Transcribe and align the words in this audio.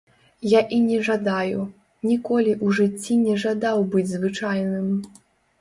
Я 0.51 0.61
і 0.77 0.79
не 0.85 0.95
жадаю, 1.07 1.59
ніколі 2.11 2.51
ў 2.65 2.79
жыцці 2.79 3.19
не 3.27 3.37
жадаў 3.47 3.85
быць 3.93 4.07
звычайным. 4.17 4.91